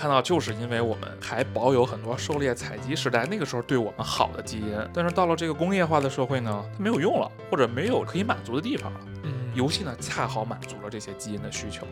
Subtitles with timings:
[0.00, 9.00] 看到就是因为我们还保有很多狩猎采集时代那个时候对我们好的基因，但是到了这个工业化的社会呢，它没有用了，或者没有可以满足的地方了。
[9.24, 11.86] 嗯，游戏呢，恰好满足了这些基因的需求。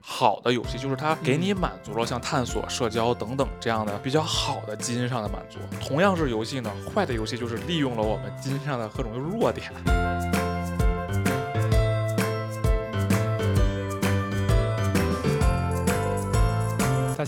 [0.00, 5.58] 好的游戏就是它给你满足了像探索、社交等等这样的比较好的基因上的满足。
[5.80, 9.72] 同样是游戏呢，坏的游戏就是利用了我们基因上的各种弱点。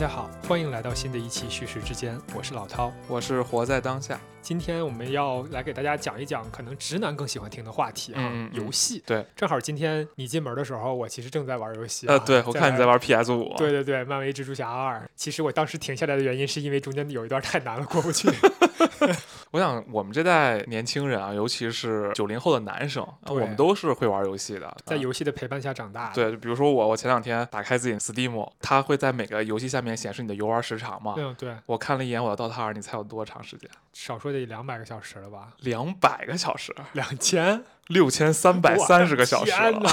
[0.02, 2.92] 家好，欢迎来到新的一期叙事之间，我是老涛。
[3.06, 9.00] 我是活在当下，今天我们要来给大家讲一讲可能直男更喜欢听的话题啊，游戏。
[9.06, 12.14] 对，正好今天你进门的时候，我其实正在玩游戏、啊。
[12.14, 12.84] 呃，对我看你在。
[12.84, 15.08] 玩 PS 五，对对对，漫威蜘蛛侠二。
[15.14, 18.28] 其实我当时停下来的原因是因为中间有一段太难了，过不去。
[19.52, 31.14] 我想我们这代年轻人啊，尤其是九零后的男生，我们都是会玩游戏的，在啊游戏的陪伴下长大。，对，就比如说我，我前两天打开自己的 Steam，它会在每个游戏下面显示你的游玩时长嘛。
[31.18, 33.68] 嗯对，我看了一眼我的 DOTA 二，你猜有多长时间？
[33.92, 35.48] 少说得两百个小时了吧？
[35.60, 39.90] 两百个小时，两千， 六千三百三十个小时天了。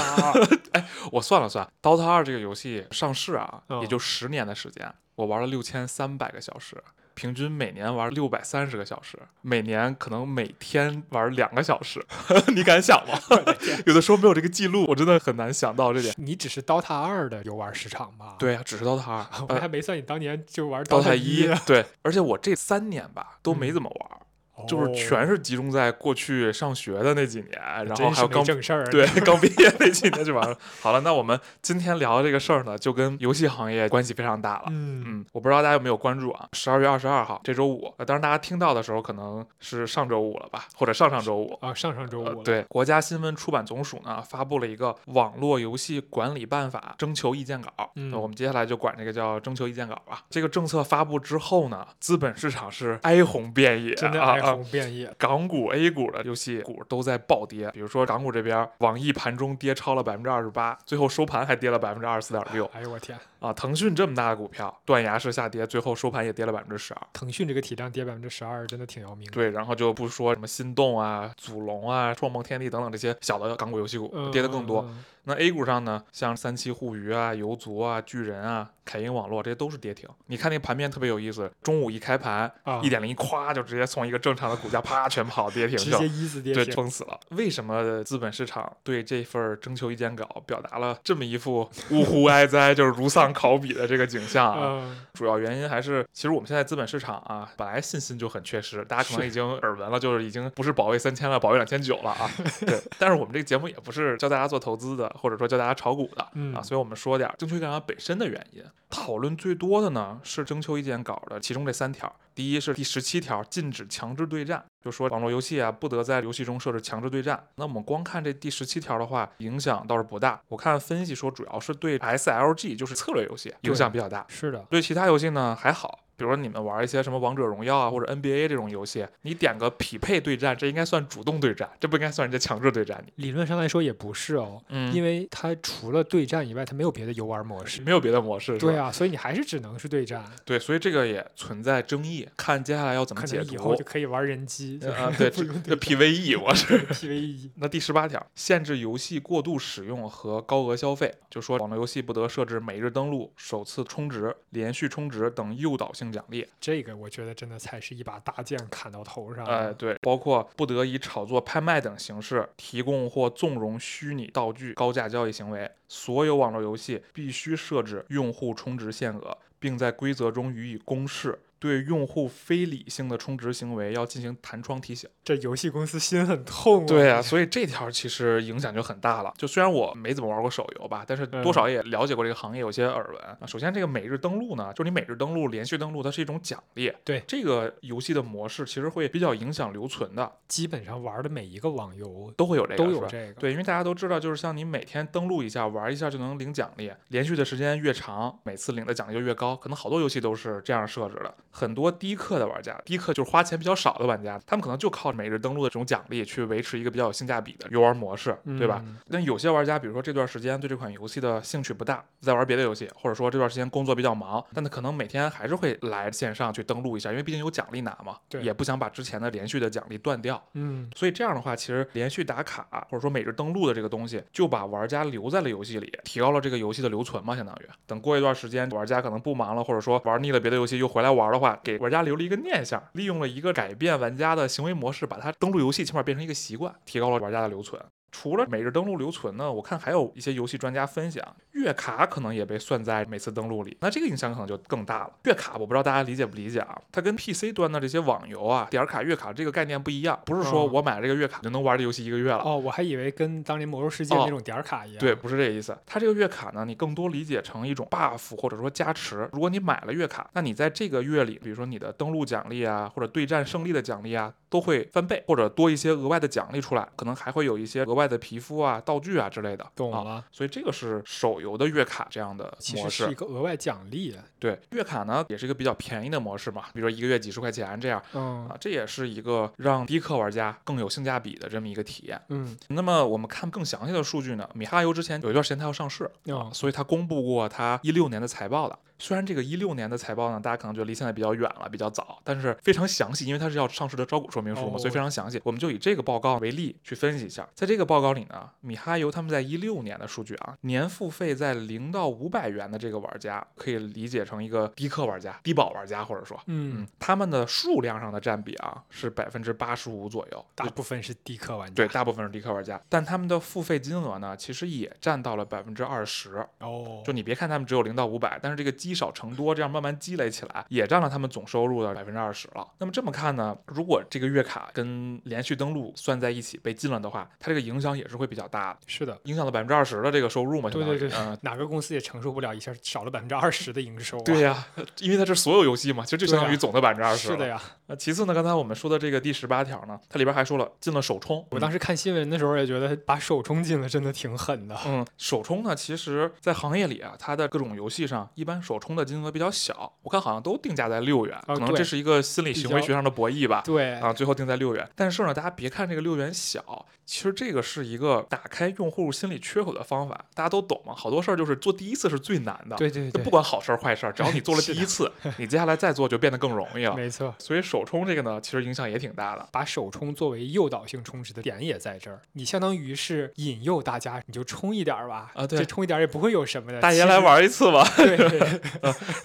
[0.72, 0.86] 哎！
[1.12, 6.82] 我算了算，DOTA 二这个游戏上市啊，嗯也就十年的时间，我玩了六千三百个小时。
[7.14, 12.04] 平均每年玩六百三十个小时，每年可能每天玩两个小时，
[12.54, 13.18] 你敢想吗？
[13.86, 16.14] 有的时候没有这个记录，我真的很难想到这点。
[16.18, 24.20] 你只是 DOTA 二的游玩时长吧？，对啊，只是 DOTA 二， 我呃还没算你当年就玩 DOTA 一一，对，而且我这三年吧都没嗯怎么玩，
[24.66, 28.84] 就是全是集中在过去上学的那几年，然后还有刚正事儿。
[28.90, 30.56] 对 刚毕业那几年就完了。
[30.80, 34.64] 好了，那我们今天聊的这个事儿呢，就跟游戏行业关系非常大了。
[34.68, 36.48] 嗯，嗯，我不知道大家有没有关注啊？
[36.52, 41.58] 十二月二十二号这周五，呃当然大家听到的时候可能是上周五了吧，或者上上周五。
[41.60, 47.70] 啊，上上周五对，国家新闻出版总署呢发布了一个《网络游戏管理办法》征求意见稿。
[47.96, 50.22] 嗯那我们接下来就管这个叫征求意见稿吧。
[50.30, 55.12] 这个政策发布之后呢，资本市场是哀鸿遍野，真的哀啊啊鸿遍野。
[55.18, 63.52] 港股、A 股的游戏股都在暴跌，比如说港股这边，网易盘中跌超了百分之二十八，最后收盘还跌了百分之二十四点六哎呦我天，啊！
[63.52, 67.00] 腾讯这么大的股票，断崖式下跌，最后收盘也跌了百分之十二。
[67.12, 69.32] 腾讯这个体量跌百分之十二，真的挺要命的。
[69.32, 74.82] 对，然后就不说什么心动啊、祖龙啊、创梦天地等等这些小的港股游戏股嗯，跌得更多。
[74.82, 80.08] 嗯嗯那 A 股上呢，像三七互娱啊、游族啊、巨人啊、凯英网络这些都是跌停。
[80.26, 86.08] 你看那个盘面特别有意思，中午一开盘，啊一点零咵就直接从一个正常的股价啪全跑跌停直接。
[86.08, 86.74] 一字跌停 对，停。
[86.74, 87.18] 撑死了。
[87.30, 94.80] 为什么资本市场对这份征求意见稿表达了这么一副呜呼 哀哉，就是如丧考妣的这个景象啊？
[94.82, 102.30] 嗯，主要原因还是，其实我们现在资本市场啊，本来信心就很缺失，大家可能已经耳闻了，就是已经不是保卫三千了，保卫两千九了啊。
[102.66, 106.26] 对，但是我们这个节目也不是教大家做投资的，或者说教大家炒股的。
[106.34, 108.62] 嗯啊，所以我们说点儿征求意见稿本身的原因。
[108.88, 112.12] 讨论最多的呢是征求意见稿的其中这三条。
[112.40, 117.38] 第一是第十七条，禁止强制对战，就说网络游戏啊不得在游戏中设置强制对战。
[117.56, 120.40] 那我们光看这第十七条的话，影响倒是不大。
[120.48, 126.00] 我看分析说，主要是对 SLG 就是策略游戏影响比较大，是的，对其他游戏呢还好。
[126.16, 133.24] 比如说你们玩一些什么王者荣耀啊或者 NBA 这种游戏，你点个匹配对战，这应该算主动对战，这不应该算人家强制对战你。
[133.24, 137.80] 理论上来说也不是哦，嗯因为它除了对战以外，它没有别的游玩模式。
[137.80, 143.84] 没有别的模式，对啊，所以你还是只能是对战，对，所以这个也存在争议，看接下来要怎么解读以后就。
[143.84, 146.86] 可以玩人机，啊，对， 这对 PVE 我是。
[146.86, 147.50] PVE。
[147.56, 156.46] 那第十八条，限制游戏过度使用和高额消费，就说网络游戏不得设置每日登录、首次充值、连续充值等诱导性奖励。
[156.60, 159.44] 这个我觉得真的才是一把大剑砍到头上。
[159.44, 165.68] 哎，对，包括不得以炒作、拍卖等形式提供或纵容虚拟道具高价交易行为。
[165.88, 171.36] 所有网络游戏必须设置用户充值限额，并在规则中予以公示。
[171.60, 175.08] 对用户非理性的充值行为要进行弹窗提醒。
[175.22, 176.86] 这游戏公司心很痛啊。
[176.86, 179.32] 对啊，所以这条其实影响就很大了。
[179.36, 183.22] 就虽然我没怎么玩过手游吧，但是多少也了解过这个行业，有些耳闻。
[183.38, 186.90] 啊，首先这个每日登录呢，就是你每日登录、连续登录，它是一种奖励。
[187.04, 193.34] 对这个游戏的模式，其实会比较影响留存的，基本上玩的每一个网游都会有这个，都有这个。
[193.34, 199.54] 对，因为大家都知道，就是像你每天登录一下，玩一下就能领奖励，连续的时间越长，每次领的奖励就越高。
[199.54, 201.34] 可能好多游戏都是这样设置的。
[201.50, 208.82] 很多低氪的玩家，低氪就是花钱比较少的玩家，他们可能就靠每日登录的这种奖励去维持一个比较有性价比的游玩模式，对吧？
[208.86, 220.40] 嗯那有些玩家，比如说这段时间对这款游戏的兴趣不大，在玩别的游戏，或者说这段时间工作比较忙，但他可能每天还是会来线上去登录一下，因为毕竟有奖励拿嘛，对也不想把之前的连续的奖励断掉。
[220.54, 237.82] 嗯，所以这样的话，其实连续打卡或者说每日登录的这个东西，就把玩家留在了游戏里，提高了这个游戏的留存嘛，相当于等过一段时间，玩家可能不忙了，或者说玩腻了别的游戏又回来玩的话，给玩家留了一个念想，利用了一个改变玩家的行为模式，把它登录游戏起码变成一个习惯，提高了玩家的留存。
[238.12, 245.12] 除了每日登录留存呢，我看还有一些游戏专家分享，月卡可能也被算在每次登录里，那这个影响可能就更大了。
[245.24, 246.80] 月卡我不知道大家理解不理解啊？
[246.90, 252.42] 它跟 PC 端的这些网游啊、点儿卡、月卡这个概念不一样，不是说嗯我买了这个月卡就能玩这游戏一个月了。
[252.44, 255.00] 哦，我还以为跟当年魔兽世界哦那种点儿卡一样。
[255.00, 255.76] 对，，不是这个意思。
[255.86, 259.28] 它这个月卡呢，你更多理解成一种 buff 或者说加持。
[259.32, 269.62] 如果你买了月卡，那你在这个月里，比如说你的登录奖励啊，或者对战胜利的奖励啊，都会翻倍，或者多一些额外的奖励出来，可能还会有一些额外的皮肤啊、道具啊之类的。
[269.62, 269.70] 啊。
[269.76, 270.24] 懂了。
[270.32, 273.14] 所以这个是手游的月卡这样的模式其实是一。
[273.14, 274.00] 个额外奖励。
[274.38, 282.20] 对，月卡呢也是一个比较便宜的模式嘛，比如说一个月几十块钱这样嗯啊，这也是一个让低氪玩家更有性价比的这么一个体验。
[282.30, 288.78] 嗯那么我们看更详细的数据呢，米哈游之前有一段时间它要上市，哦所以它公布过它一六年的财报的。
[289.00, 295.40] 虽然这个一六年的财报呢，大家可能觉得离现在比较远了，比较早，但是非常详细，因为它是要上市的招股说明书嘛，哦所以非常详细。
[295.42, 297.48] 我们就以这个报告为例去分析一下。
[297.54, 306.38] 在这个报告里呢，米哈游他们在一六年的数据啊，年付费在零到五百元的这个玩家，可以理解成一个低氪玩家、低保玩家，或者说。
[306.46, 311.74] 嗯嗯，，他们的数量上的占比啊是百分之八十五左右，大部分是低氪玩家。
[311.74, 316.46] 对，大部分是低氪玩家，但他们的付费金额呢，其实也占到了百分之二十。
[316.58, 322.66] 哦，就你别看他们只有零到五百，但是这个积少成多，这样慢慢积累起来，也占了他们总收入的百分之二十了。
[322.78, 329.16] 那么这么看呢，如果这个月卡跟连续登录算在一起被禁了的话，它这个影响也是会比较大的，是的。
[329.26, 331.38] 影响了百分之二十的这个收入嘛，对对对，嗯。
[331.42, 334.22] 哪个公司也承受不了一下少了百分之二十的营收、啊。
[334.24, 334.66] 对呀、
[334.98, 337.28] 因为它是所有游戏嘛，其实就相当于总的百分之二十。
[337.28, 337.46] 是的。
[337.46, 341.46] 呀，那其次呢，刚才我们说的这个第十八条呢，它里边还说了禁了首充。
[341.50, 344.76] 我当时看新闻的时候也觉得把首充进了真的挺狠的。
[344.86, 353.62] 嗯，首充呢，其实在行业里啊，它的各种游戏上，一般手冲的金额比较小，我看好像都定价在六元，哦可能这是一个心理行为学上的博弈吧。
[353.64, 354.88] 对，啊，最后定在六元。
[354.96, 360.94] 但是呢，大家别看这个六元小，其实这个是一个打开用户心理缺口的方法，大家都懂嘛。
[360.96, 366.94] 好多事儿就是做第一次是最难的，对对对，就不管好事儿坏事儿，只要你做了 第一次，你接下来再做就变得更容易了。
[366.96, 367.34] 没错。
[367.36, 369.48] 所以首充这个呢，其实影响也挺大的。
[369.50, 376.78] 把首充作为诱导性充值的点也在这儿，你相当于是引诱大家，你就充一点儿吧，啊对这充一点儿也不会有什么的。
[376.78, 377.84] 大爷来玩一次吧。
[377.98, 378.16] 对，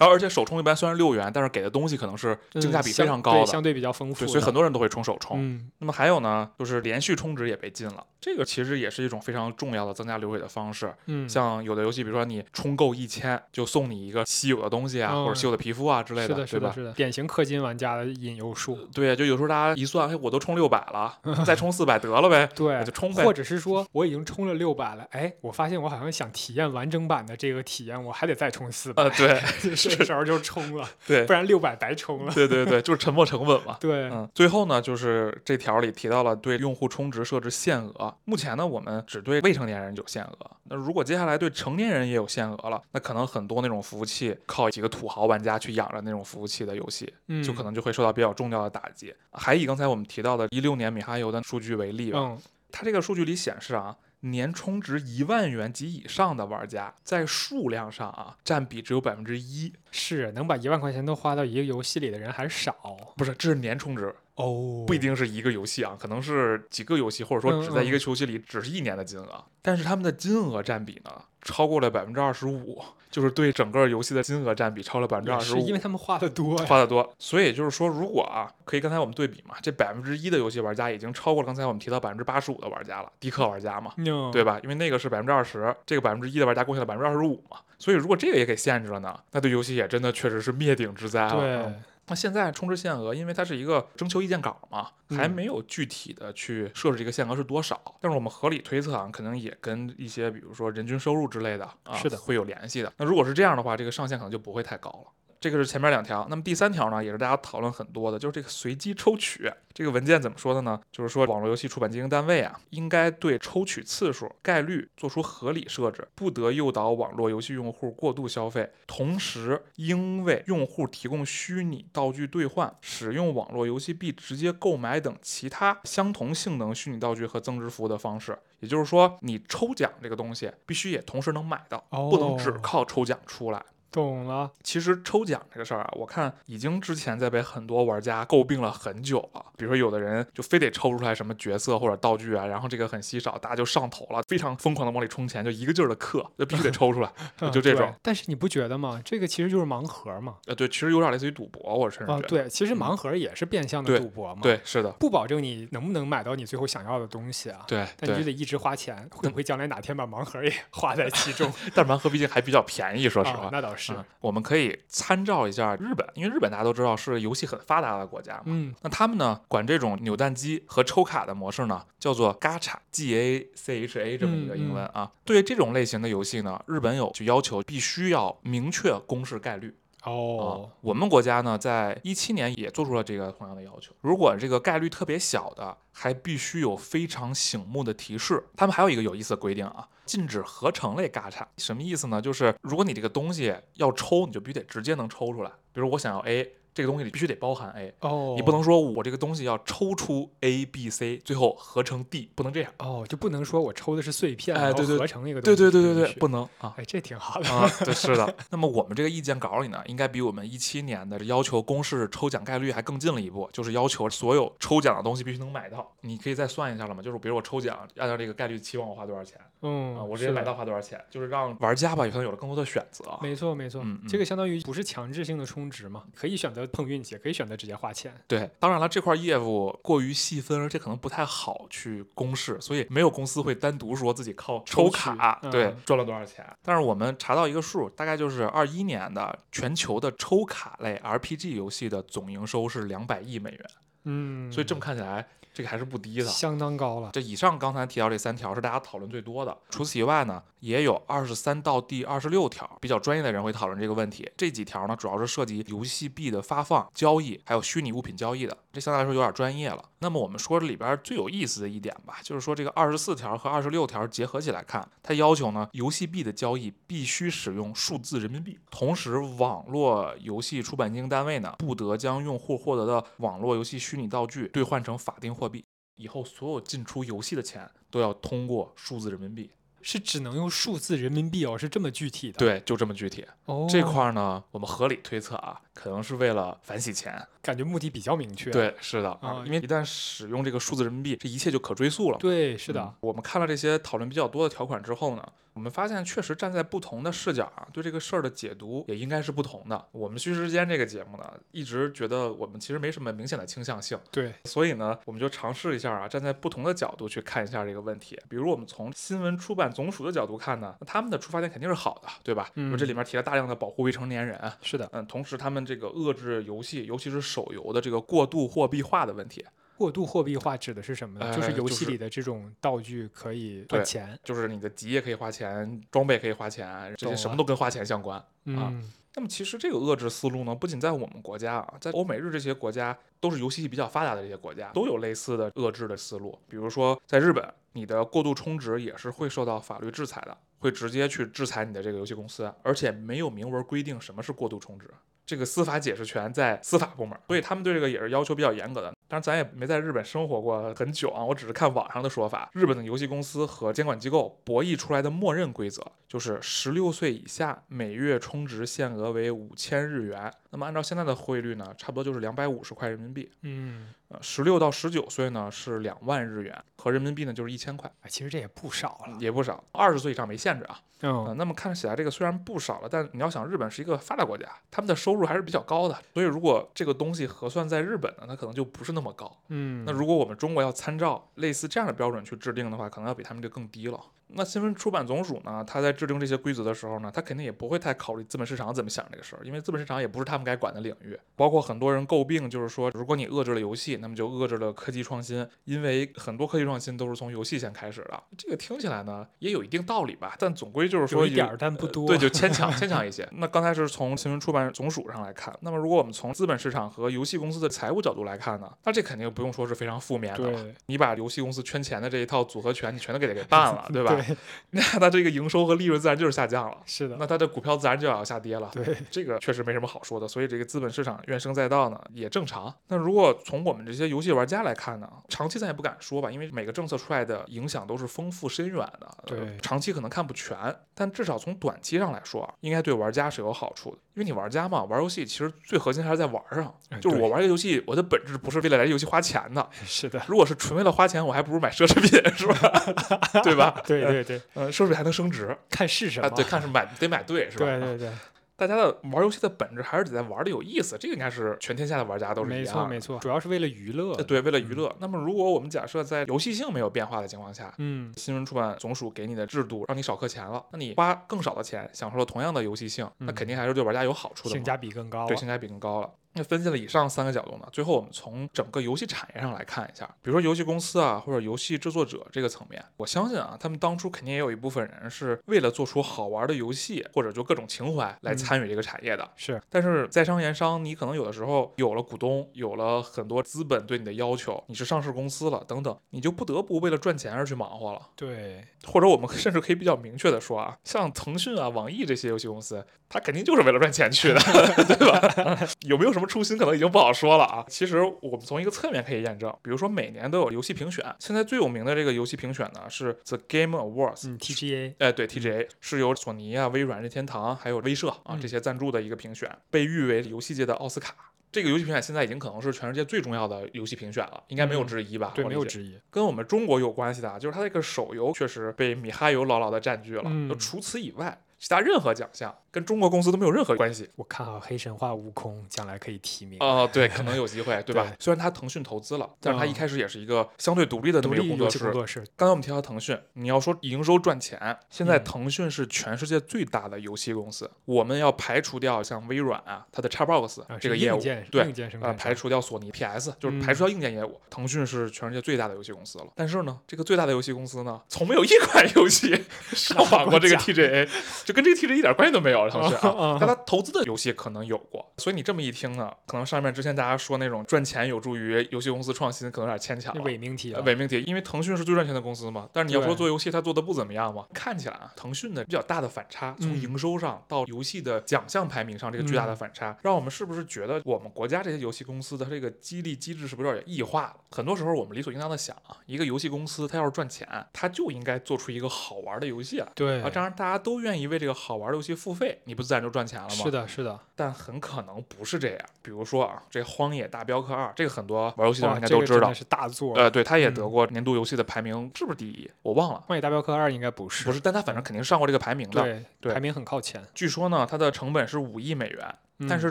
[0.00, 5.36] 后而且首充一般虽然六元，但是给的东西可能是性价比非常高的，对相对比较丰富对，所以很多人都会充首充。
[5.40, 10.92] 嗯，那么还有呢，就是连续充值也被禁了，这个其实也是一种非常重要的增加流水的方式。
[11.06, 16.72] 嗯，像有的游戏，比如说你充够一千，就送你一个稀有的东西啊，嗯或者稀有的皮肤啊之类是的，是的，对吧？
[16.74, 18.76] 是的，典型氪金玩家的引诱术。
[18.92, 23.36] 对，就有时候大家一算，哎，我都充六百了， 再充四百得了呗，对，就充呗或。
[23.36, 29.38] 者是说我已经充了六百了，哎，我发现我好像想体验完整版的这个体验，我还得再充四百呃，，对
[29.76, 32.32] 这时候就充了，对不然六百白充了。
[32.32, 33.76] 对对对，就是沉没成本嘛。
[33.78, 38.16] 对，嗯，最后呢，就是这条里提到了对用户充值设置限额。
[38.24, 40.50] 目前呢，我们只对未成年人有限额。
[40.64, 49.12] 那如果接下来对成年人也有限额了，那可能很多那种服务器靠几个土豪玩家去养着那种服务器的游戏，嗯，就可能就会受到比较重要的打击。
[49.32, 52.38] 还以刚才我们提到的一六年米哈游的数据为例吧，嗯，
[52.70, 53.96] 它这个数据里显示啊。
[54.20, 62.74] 年充值一万元及以上的玩家，在数量上啊，占比只有百分之一，是能把一万块钱都花到一个游戏里的人还少
[63.16, 64.84] 不是，这是年充值，哦。
[64.86, 71.10] 不一定是一个游戏啊，可能是几个游戏，或者说只在嗯一个游戏里只是一年的金额，但是他们的金额占比呢，
[71.42, 75.60] 超过了百分之二十五，就是对整个游戏的金额占比超了百分之二十五。
[75.60, 75.72] 是因。
[75.72, 76.66] 为他们花的多呀。
[76.66, 84.30] 花的多，所以就是说，如果啊，可以刚才我们对比嘛，这百分之一的游戏玩家已经超过了刚才我们提到百分之八十五的玩家了，低氪玩家嘛，嗯。
[84.30, 84.60] 对吧？
[84.62, 91.40] 因为那个是百分之二十，这个百分之一的玩家贡献了百分之二十五嘛，所以如果这个也给限制了呢，那对游戏也真的确实是灭顶之灾了。
[91.40, 91.56] 对。
[91.56, 97.80] 嗯，那现在充值限额，因为它是一个征求意见稿嘛，还嗯没有具体的去设置这个限额是多少。
[98.00, 102.92] 但是我们合理推测啊，可能也跟一些比如说人均收入之类的啊，是的会有联系的。
[102.96, 105.12] 那如果是这样的话，这个上限可能就不会太高了。
[105.48, 106.26] 这个是前面两条。
[106.28, 109.48] 那么第三条呢，也是大家讨论很多的，就是这个随机抽取。
[109.72, 110.80] 这个文件怎么说的呢？
[110.90, 118.68] 就是说网络游戏出版经营单位啊，应该对抽取次数、概率做出合理设置，不得诱导网络游戏用户过度消费。
[118.86, 128.36] 同时，应为用户提供虚拟道具兑换、使用网络游戏币直接购买等其他相同性能虚拟道具和增值服务的方式。
[128.60, 133.62] 也就是说，你抽奖这个东西必须也同时能买到，不能只哦靠抽奖出来。
[133.96, 134.50] 懂了。
[134.62, 139.44] 其实抽奖这个事儿啊，我看已经之前在被很多玩家诟病了很久了。
[139.56, 147.10] 比如说，有的人就非得抽出来什么角色或者道具啊，然后这个很稀少，大家就上头了，非常疯狂的往里充钱，就一个劲儿的氪，就必须得抽出来。
[147.40, 149.00] 嗯就这种对但是你不觉得吗？
[149.04, 150.36] 这个其实就是盲盒嘛。
[150.46, 152.28] 呃，对，其实有点类似于赌博，我甚至觉啊，得。
[152.28, 157.64] 对，其实嗯盲盒也是变相的赌博嘛。，对，是的，不保证你能不能买到你最后想要的东西啊。
[157.66, 158.08] 对对。
[158.08, 161.50] 但你就得一直花钱，会不会将来哪天把盲盒也 花在其中？
[161.74, 163.48] 但盲盒毕竟还比较便宜，说实话啊，。
[163.52, 163.85] 那倒是。
[163.94, 168.42] 嗯我们可以参照一下日本，因为日本大家都知道是游戏很发达的国家嘛。
[168.46, 175.12] 嗯，那他们呢，管这种扭蛋机和抽卡的模式呢，叫做 gacha，G A C H A 这么一个英文啊。
[175.24, 179.76] 对于这种类型的游戏呢，日本有就要求必须要明确公示概率。
[180.06, 183.92] 哦，，我们国家呢，在一七年也做出了这个同样的要求。
[184.00, 188.42] 如果这个概率特别小的，还必须有非常醒目的提示。
[188.56, 191.44] 他们还有一个有意思的规定啊，禁止合成类嘎嚓。
[191.56, 192.22] 什么意思呢？
[192.22, 195.50] 就是如果你这个东西要抽，你就必须得直接能抽出来。
[195.72, 197.94] 比如我想要 A，这个东西里必须得包含 A。
[198.00, 202.70] 哦，你不能说我这个东西要抽出 A、B、C，最后合成 D，不能这样。
[202.76, 206.74] 哦，就不能说我抽的是碎片，哎然后对对合成一个东对西对对对对，对不能啊。
[206.76, 207.48] 哎，这挺好的。
[207.48, 208.36] 啊，对，是的。
[208.50, 215.90] 那么我们这个意见稿里呢，应该比我们一七年的要求公式抽奖概率还更进了一步，就是要求所有抽奖的东西必须能买到。
[216.02, 217.02] 你可以再算一下了吗？
[217.02, 220.04] 就是比如我抽奖，按照这个概率期望我花多少钱嗯，啊？
[220.04, 221.02] 我直接买到花多少钱？
[221.08, 223.18] 就是让玩家吧，可能有了更多的选择。
[223.22, 228.12] 没错没错，嗯嗯这个相当于不是强制性的充值嘛，可以选择碰运气，也可以选择直接花钱。
[228.26, 236.44] 对，当然了，这块业务过于细分，而且可能不太好去公示，所以没有公司会单独说自己靠抽卡对嗯赚了多少钱。
[236.62, 243.60] 但是我们查到一个数，大概就是二一年的全球的抽卡类 RPG 游戏的总营收是两百亿美元，
[244.06, 246.24] 嗯，所以这么看起来，这个还是不低的。
[246.24, 247.10] 相当高了。
[247.12, 254.30] 这以上刚才提到这三条是大家讨论最多的，除此以外呢，也有二十三到第二十六条比较专业的人会讨论这个问题。
[254.36, 259.84] 这几条呢，主要是涉及游戏币的发放、交易，还有虚拟物品交易的，这相对来说有点专业了。
[259.98, 275.64] 那么我们说这里边最有意思的一点吧，就是说这个二十四条和二十六条结合起来看，它要求呢，游戏币的交易必须使用数字人民币，同时网络游戏出版经营单位呢，不得将用户获得的网络游戏虚拟道具兑换成法定货币。
[275.96, 279.50] 以后所有进出游戏的钱都要通过数字人民币。
[279.86, 283.24] 是只能用数字人民币哦，是这么具体的。，对，就这么具体。
[283.44, 287.24] 哦，这块儿呢，我们合理推测啊，可能是为了反洗钱。
[287.40, 288.50] 感觉目的比较明确。
[288.50, 292.18] 对，是的啊因为一旦使用这个数字人民币，这一切就可追溯了。
[292.18, 292.92] 对，是的嗯。
[292.98, 295.24] 我们看了这些讨论比较多的条款之后呢，
[295.56, 299.86] 我们发现确实站在不同的视角啊，对这个事儿的解读也应该是不同的。
[299.90, 308.20] 我们虚实之间这个节目呢，一直觉得我们其实没什么明显的倾向性，对，所以呢，我们就尝试一下啊，站在不同的角度去看一下这个问题。
[308.28, 312.50] 比如我们从新闻出版总署的角度看呢，那他们的出发点肯定是好的，对吧？
[312.56, 314.38] 嗯这里面提了大量的保护未成年人。
[314.60, 314.86] 是的。
[314.92, 319.42] 嗯，同时他们这个遏制游戏，尤其是手游的这个过度货币化的问题，
[319.76, 321.26] 过度货币化指的是什么呢？
[321.34, 324.18] 就是呃就是游戏里的这种道具可以对换钱。
[324.24, 328.22] 就是你的级也可以花钱，装备可以花钱，这些什么都跟花钱相关。
[328.44, 336.38] 嗯，那么其实这个遏制思路呢，不仅在我们国家啊，在欧美日这些国家都是游戏比较发达的这些国家，都有类似的遏制的思路。
[336.48, 344.88] 比如说在日本，你的过度充值也是会受到法律制裁的，会直接去制裁你的这个游戏公司，而且没有明文规定什么是过度充值。
[345.26, 348.94] 这个司法解释权在司法部门，所以他们对这个也是要求比较严格的。
[349.08, 352.50] 当然，咱也没在日本生活过很久啊，我只是看网上的说法。
[352.52, 360.32] 日本的游戏公司和监管机构博弈出来的默认规则就是，十六岁以下每月充值限额为五千日元。
[360.56, 363.30] 那么按照现在的汇率呢，差不多就是两百五十块人民币。
[363.42, 369.18] 嗯，呃，十六到十九岁呢是两万日元，合人民币呢就是一千块，哎，其实这也不少了。
[369.20, 369.62] 也不少。
[369.72, 370.80] 二十岁以上没限制啊。
[371.02, 379.30] 嗯呃，那么看起来这个虽然不少了，但你要想日本是一个发达国家，他们的收入还是比较高的，所以如果这个东西核算在日本呢，它可能就不是那么高。
[379.48, 384.00] 嗯，那如果我们中国要参照类似这样的标准去制定的话，可能要比他们这更低了。
[384.28, 391.18] 那新闻出版总署呢，他在制定这些规则的时候呢，他肯定也不会太考虑资本市场怎么想这个事儿，因为资本市场也不是他们该管的领域。
[391.36, 398.22] 包括很多人诟病，就是说，如果你遏制了游戏，那么就遏制了科技创新，因为很多科技创新都是从游戏先开始的。
[398.36, 402.06] 这个听起来呢，也有一定道理吧，但总归就是说有一点儿，但不多。
[402.06, 403.28] 对，就牵强 牵强一些。
[403.32, 410.50] 那刚才是从新闻出版总署上来看，那么如果我们从资本市场和游戏公司的财务角度来看呢，那这肯定不用说是非常负面的。
[410.50, 414.15] 对，你把游戏公司圈钱的这一套组合拳，你全都给它给办了， 对吧？
[414.16, 414.36] 对，
[414.70, 416.78] 那它这个营收和利润自然就是下降了。
[416.84, 417.16] 是的。
[417.18, 418.70] 那它的股票自然就要下跌了。
[418.72, 420.26] 对，这个确实没什么好说的。
[420.26, 422.74] 所以这个资本市场怨声载道呢，也正常。
[422.88, 429.16] 那如果从我们这些游戏玩家来看呢，长期咱也不敢说吧，因为每个政策出来的影响都是丰富深远的。
[429.26, 430.56] 对，长期可能看不全，
[430.94, 433.98] 但至少从短期上来说啊，应该对玩家是有好处的。
[434.16, 436.74] 因为你玩家嘛，玩游戏其实最核心还是在玩上。
[437.02, 439.68] 就是我玩这个游戏，我的本质不是为了来游戏花钱的。
[439.84, 440.22] 是的。
[440.26, 443.40] 如果是纯为了花钱，我还不如买奢侈品，是吧？
[443.44, 443.78] 对吧？
[443.86, 444.40] 对对对。
[444.54, 445.54] 呃，奢侈品还能升值。
[445.68, 446.30] 看是什么？
[446.30, 447.66] 对，看是买得买对，是吧？
[447.66, 448.10] 对对对。
[448.56, 452.60] 大家的玩游戏的本质还是得在玩的有意思，这个应该是全天下的玩家都是一样。
[452.62, 454.16] 没错没错，主要是为了娱乐。
[454.22, 454.94] 对，为了娱乐。
[454.98, 464.54] 那么如果我们假设在游戏性没有变化的情况下，嗯，新闻出版总署给你的制度让你少氪钱了，那你花更少的钱享受了同样的游戏性，那肯定还是对玩家有好处的。
[464.54, 465.26] 性价比更高。
[465.26, 466.10] 对，性价比更高了。
[466.36, 479.26] 那分析了以上三个角度呢，最后我们从整个游戏产业上来看一下，比如说游戏公司啊，或者游戏制作者这个层面，我相信啊，他们当初肯定也有一部分人是为了做出好玩的游戏，或者就各种情怀来参与这个产业的。
[479.36, 488.00] 是，但是在商言商，你可能有的时候有了股东，有了很多资本对你的要求，你是上市公司了等等，你就不得不为了赚钱而去忙活了。
[488.14, 494.40] 对，或者我们 甚至可以比较明确的说啊，像腾讯啊、网易这些游戏公司，它肯定就是为了赚钱去的，
[494.98, 495.66] 对吧？
[495.86, 497.12] 有没有什么初心，可能已经不好。
[497.12, 511.14] 说了啊，其实我们从一个侧面可以验证，比如说每年都有游戏评选，现在最有名的这个游戏评选呢是 The Game Awards，嗯，TGA，哎，对，TGA 是由索尼啊、微软、任天堂还有威社啊这些赞助的一个评选，被誉为游戏界的奥斯卡。
[511.52, 515.32] 这个游戏评选现在已经可能是全世界最重要的游戏评选了，应该没有之一吧？
[515.34, 515.98] 对，没有之一。
[516.10, 520.24] 跟我们中国有关系的啊，就是它这个手游确实被米哈游牢牢的占据了。
[520.26, 521.40] 嗯，除此以外。
[521.58, 524.06] 其他任何奖项跟中国公司都没有任何关系。
[524.16, 526.58] 我看好黑神话悟空将来可以提名。
[526.60, 528.14] 哦，对， 可能有机会，对吧？
[528.20, 532.22] 虽然他腾讯投资了，但是他一开始也是一个相对独立的那么一个工作室。
[532.36, 537.70] 刚才我们提到腾讯，你要说营收赚钱，现在腾讯是全世界最大的游戏公司。
[537.86, 541.18] 我们要排除掉像微软啊，它的 Xbox 这个业务，
[541.50, 546.26] 对，呃，排除掉索尼 PS，就是排除掉硬件业务，腾讯是全世界最大的游戏公司了。
[546.34, 549.34] 但是呢，这个最大的游戏公司呢，从没有一款游戏
[549.72, 551.08] 上榜过这个 TGA。
[551.46, 560.14] 就跟这个 TGA 一点关系都没有，腾讯啊，但他投资的游戏可能有过，所以你这么一听呢，可能上面之前大家说那种赚钱有助于游戏公司创新，可能有点牵强。
[560.22, 562.68] 伪命题，伪命题，因为腾讯是最赚钱的公司嘛。
[562.72, 564.44] 但是你要说做游戏，它做的不怎么样嘛？
[564.52, 574.36] 看起来啊，腾讯的比较大的反差，从营收上到游戏的奖项排名上，这个巨大的反差，让我们是不是觉得我们国家这些游戏公司的这个激励机制是不是有点异化了？
[574.50, 579.88] 很多时候我们理所应当的想啊，一个游戏公司它要是赚钱，它就应该做出一个好玩的游戏啊。
[579.94, 581.36] 对啊，这样大家都愿意为。
[581.36, 583.54] 这个好玩的游戏付费，你不自然就赚钱了吗？
[583.54, 585.78] 是的，是的，但很可能不是这样。
[586.02, 590.14] 比如说啊，这《荒野大镖客二》，这个很多玩游戏的人应该都知道，是大作。
[590.14, 592.70] 呃，对，他也得过年度游戏的排名，是不是第一？
[592.82, 597.22] 我忘了，《荒野大镖客二》应该不是，不是，但他反正肯定上过这个排名的，对，排名很靠前。
[597.34, 599.34] 据说呢，它的成本是五亿美元。
[599.68, 599.90] 但是